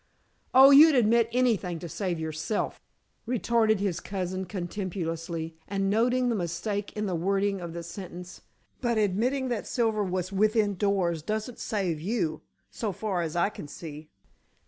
"Oh, 0.55 0.71
you'd 0.71 0.95
admit 0.95 1.29
anything 1.31 1.77
to 1.77 1.87
save 1.87 2.19
yourself," 2.19 2.81
retorted 3.27 3.79
his 3.79 3.99
cousin 3.99 4.45
contemptuously, 4.45 5.59
and 5.67 5.91
noting 5.91 6.27
the 6.27 6.35
mistake 6.35 6.91
in 6.97 7.05
the 7.05 7.13
wording 7.13 7.61
of 7.61 7.73
the 7.73 7.83
sentence. 7.83 8.41
"But 8.81 8.97
admitting 8.97 9.49
that 9.49 9.67
Silver 9.67 10.03
was 10.03 10.31
within 10.31 10.73
doors 10.73 11.21
doesn't 11.21 11.59
save 11.59 12.01
you, 12.01 12.41
so 12.71 12.91
far 12.91 13.21
as 13.21 13.35
I 13.35 13.49
can 13.49 13.67
see." 13.67 14.09